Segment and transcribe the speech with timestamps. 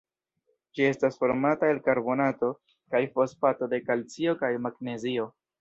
[0.77, 2.51] Ĝi estas formata el karbonato
[2.95, 5.33] kaj fosfato de kalcio kaj magnezio.